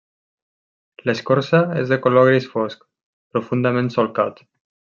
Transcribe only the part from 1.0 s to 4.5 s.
L'escorça és de color gris fosc, profundament solcat.